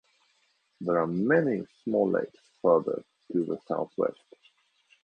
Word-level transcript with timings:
There 0.79 0.97
are 0.97 1.05
many 1.05 1.63
small 1.83 2.09
lakes 2.09 2.53
further 2.63 3.03
to 3.33 3.45
the 3.45 3.59
southwest. 3.67 4.33